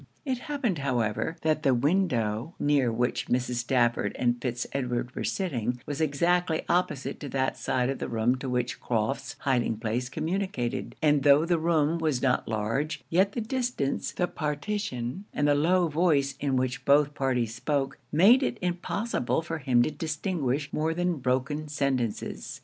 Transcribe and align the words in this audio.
It 0.25 0.39
happened, 0.49 0.79
however, 0.79 1.37
that 1.43 1.61
the 1.61 1.75
window 1.75 2.55
near 2.57 2.91
which 2.91 3.27
Mrs. 3.27 3.57
Stafford 3.57 4.15
and 4.17 4.41
Fitz 4.41 4.65
Edward 4.73 5.13
were 5.13 5.23
sitting 5.23 5.79
was 5.85 6.01
exactly 6.01 6.63
opposite 6.67 7.19
to 7.19 7.29
that 7.29 7.55
side 7.55 7.87
of 7.87 7.99
the 7.99 8.07
room 8.09 8.35
to 8.37 8.49
which 8.49 8.79
Crofts' 8.79 9.35
hiding 9.41 9.77
place 9.77 10.09
communicated; 10.09 10.95
and 11.03 11.21
tho' 11.21 11.45
the 11.45 11.59
room 11.59 11.99
was 11.99 12.19
not 12.19 12.47
large, 12.47 13.03
yet 13.11 13.33
the 13.33 13.41
distance, 13.41 14.11
the 14.11 14.25
partition, 14.27 15.25
and 15.35 15.47
the 15.47 15.53
low 15.53 15.87
voice 15.87 16.33
in 16.39 16.55
which 16.55 16.83
both 16.83 17.13
parties 17.13 17.53
spoke, 17.53 17.99
made 18.11 18.41
it 18.41 18.57
impossible 18.59 19.43
for 19.43 19.59
him 19.59 19.83
to 19.83 19.91
distinguish 19.91 20.73
more 20.73 20.95
than 20.95 21.17
broken 21.17 21.67
sentences. 21.67 22.59